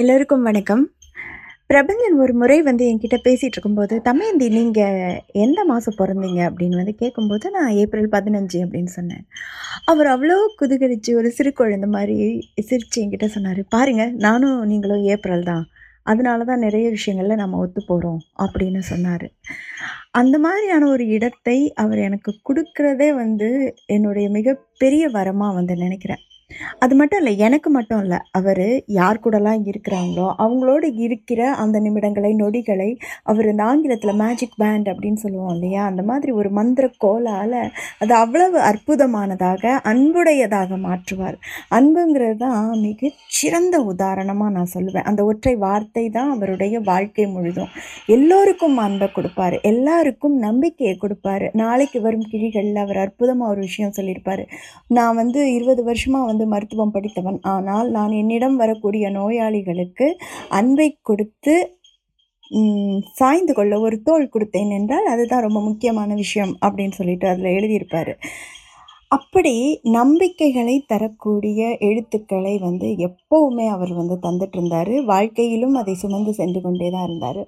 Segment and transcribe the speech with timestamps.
[0.00, 0.82] எல்லோருக்கும் வணக்கம்.
[1.68, 4.98] பிரபஞ்சன் ஒரு முறை வந்து என்கிட்ட பேசிகிட்டு இருக்கும்போது, "தமயந்தி நீங்கள்
[5.32, 9.24] எந்த மாதம் பிறந்தீங்க அப்படின்னு வந்து கேட்கும்போது, நான் ஏப்ரல் 15 அப்படின்னு சொன்னேன்.
[9.84, 12.16] அவர் அவ்வளோ குதூகலிச்சு ஒரு சிறு குழந்தை மாதிரி
[12.60, 15.64] சிரித்து என்கிட்ட சொன்னார் பாருங்கள் நானும் நீங்களும் ஏப்ரல் தான்.
[16.02, 19.26] அதனால தான் நிறைய விஷயங்களில் நம்ம ஒத்து போகிறோம் அப்படின்னு சொன்னார்
[20.10, 23.48] அந்த மாதிரியான ஒரு இடத்தை அவர் எனக்கு கொடுக்குறதே வந்து
[23.86, 26.22] என்னுடைய மிகப்பெரிய வரமாக வந்து நினைக்கிறேன்
[26.80, 28.16] அது மட்டும் இல்ல, எனக்கு மட்டும் இல்ல.
[28.30, 32.88] அவரு யார் கூடலாம் இருக்கிறாங்களோ, அவங்களோட இருக்கிற அந்த நிமிடங்களை, நொடிகளை
[33.24, 35.84] அவர் இந்த ஆங்கிலத்தில் மேஜிக் பேண்ட் அப்படின்னு சொல்லுவோம் இல்லையா?
[35.84, 37.52] அந்த மாதிரி ஒரு மந்திர கோலால
[38.00, 41.38] அது அவ்வளவு அற்புதமானதாக, அன்புடையதாக மாற்றுவார்.
[41.70, 45.06] அன்புங்கிறது தான் மிகச்சிறந்த உதாரணமா நான் சொல்லுவேன்.
[45.10, 47.72] அந்த ஒற்றை வார்த்தை தான் அவருடைய வாழ்க்கை முழுதும்.
[48.08, 54.42] எல்லோருக்கும் அன்பை கொடுப்பார் எல்லாருக்கும் நம்பிக்கையை கொடுப்பார் நாளைக்கு வரும் கிழிகளில் அவர் அற்புதமாக ஒரு விஷயம் சொல்லியிருப்பார்
[54.92, 57.38] "நான் வந்து 20 வருஷமா வந்து மருத்துவம் படித்தவன்.
[57.40, 60.16] ஆனால் நான் என்னிடம் வரக்கூடிய நோயாளிகளுக்கு
[60.48, 61.78] அன்பை கொடுத்து
[63.12, 68.14] சாய்ந்து கொள்ள ஒரு தோல் கொடுத்தேன் என்றால், அதுதான் ரொம்ப முக்கியமான விஷயம்." அப்படின்னு சொல்லிட்டு அதில் எழுதியிருப்பாரு.
[69.10, 69.52] அப்படி
[69.96, 74.94] நம்பிக்கைகளை தரக்கூடிய எழுத்துக்களை வந்து எப்போவுமே அவர் வந்து தந்துட்டுருந்தாரு.
[75.10, 77.40] வாழ்க்கையிலும் அதை சுமந்து சென்று கொண்டே தான் இருந்தார்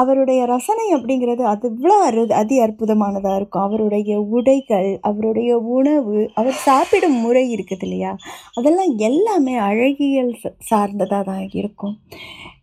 [0.00, 3.66] அவருடைய ரசனை அப்படிங்கிறது அது அவ்வளோ அரு அதி அற்புதமானதாக இருக்கும்.
[3.68, 8.12] அவருடைய உடைகள், அவருடைய உணவு, அவர் சாப்பிடும் முறை இருக்குது இல்லையா?
[8.54, 10.34] அதெல்லாம் எல்லாமே அழகியல்
[10.70, 10.82] ச
[11.14, 11.96] தான் இருக்கும்.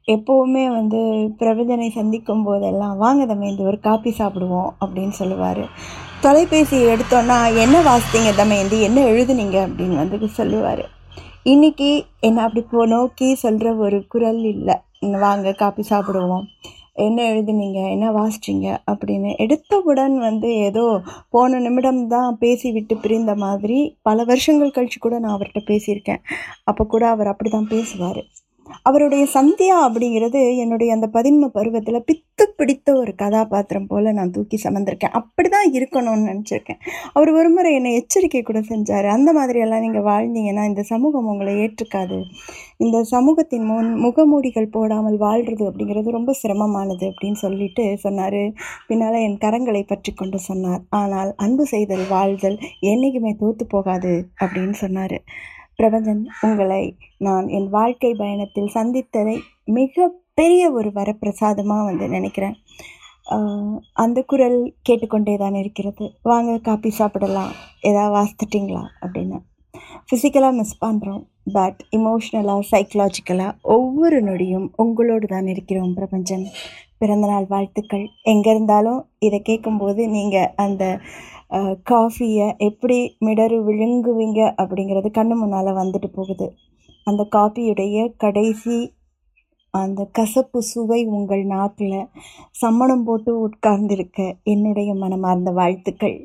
[0.08, 1.00] எப்போவுமே வந்து
[1.38, 5.64] பிரபஞ்சனை சந்திக்கும் போதெல்லாம், "வாங்க தமயந்தி ஒரு காப்பி சாப்பிடுவோம்." அப்படின்னு சொல்லுவார்
[6.22, 8.82] தொலைபேசி எடுத்தோன்னா, "என்ன வாசித்தீங்க தமயந்தி?
[8.82, 10.84] என்ன எழுதுனீங்க?" அப்படின்னு வந்து சொல்லுவார்
[11.44, 16.44] இன்னைக்கு என்ன அப்படி போ நோக்கி சொல்கிற ஒரு குரல் இல்லை "வாங்க காப்பி சாப்பிடுவோம்.
[16.96, 17.90] என்ன எழுதுனீங்க?
[17.90, 25.00] என்ன வாசிச்சிங்க அப்படின்னு எடுத்தவுடன் வந்து ஏதோ போன நிமிடம் தான் பேசிவிட்டு பிரிந்த மாதிரி, பல வருஷங்கள் கழிச்சு
[25.00, 26.22] கூட நான் அவர்கிட்ட பேசியிருக்கேன்.
[26.64, 28.22] அப்போ கூட அவர் அப்படிதான் பேசுவார்
[28.82, 35.14] அவருடைய சந்தியா அப்படிங்கிறது என்னுடைய அந்த பதின்ம பருவத்தில் பித்து பிடித்த ஒரு கதாபாத்திரம் போல் நான் தூக்கி சுமந்திருக்கேன்.
[35.14, 36.80] அப்படிதான் இருக்கணும்னு நினச்சிருக்கேன்
[37.14, 42.24] அவர் ஒரு முறை என்னை எச்சரிக்கை கூட செஞ்சார் "அந்த மாதிரியெல்லாம் நீங்கள் வாழ்ந்தீங்கன்னா, இந்த சமூகம் உங்களை ஏற்றுக்காது.
[42.78, 48.52] இந்த சமூகத்தின் முன் முகமூடிகள் போடாமல் வாழ்றது அப்படிங்கிறது ரொம்ப சிரமமானது." அப்படின்னு சொல்லிட்டு சொன்னார்
[48.88, 55.24] பின்னால் என் கரங்களை பற்றிக்கொண்டு சொன்னார், "ஆனால் அன்பு செய்தல், வாழ்தல் என்றைக்குமே தோற்று போகாது." அப்படின்னு சொன்னார்
[55.82, 56.84] பிரபஞ்சன், உங்களை
[57.18, 59.38] நான் என் வாழ்க்கை பயணத்தில் சந்தித்ததை
[59.78, 62.58] மிகப்பெரிய ஒரு வரப்பிரசாதமாக வந்து நினைக்கிறேன்
[64.04, 66.06] அந்த குரல் கேட்டுக்கொண்டே தான் இருக்கிறது.
[66.30, 67.52] "வாங்க காப்பி சாப்பிடலாம்.
[67.90, 69.38] ஏதாவது வாசித்துட்டீங்களா?" அப்படின்னு.
[70.08, 71.22] ஃபிசிக்கலாக மிஸ் பண்ணுறோம்
[71.54, 76.46] பட் இமோஷ்னலாக சைக்கலாஜிக்கலாக ஒவ்வொரு நொடியும் உங்களோடு தான் இருக்கிறோம் பிரபஞ்சன்.
[77.02, 78.06] பிறந்தநாள் வாழ்த்துக்கள்.
[78.32, 80.84] எங்கே இருந்தாலும் இதை கேட்கும்போது நீங்கள் அந்த
[81.92, 86.48] காஃபியை எப்படி மிடறு விழுங்குவீங்க அப்படிங்கிறது கண்ணு முன்னால் வந்துட்டு போகுது.
[87.10, 88.78] அந்த காஃபியுடைய கடைசி
[89.74, 92.00] அந்த கசப்பு சுவை உங்கள் நாக்கில்
[92.62, 94.20] சம்மணம் போட்டு உட்கார்ந்திருக்க
[94.54, 96.18] என்னுடைய மனமார்ந்த வாழ்த்துக்கள்.